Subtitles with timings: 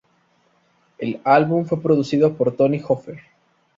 [0.97, 3.19] El álbum fue producido por Tony Hoffer.